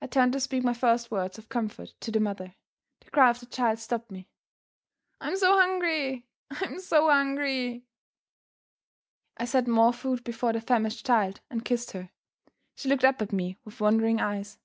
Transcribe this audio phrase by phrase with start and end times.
[0.00, 2.54] I turned to speak my first words of comfort to the mother.
[3.04, 4.30] The cry of the child stopped me.
[5.20, 6.26] "I'm so hungry!
[6.50, 7.84] I'm so hungry!"
[9.36, 12.08] I set more food before the famished child and kissed her.
[12.76, 14.58] She looked up at me with wondering eyes.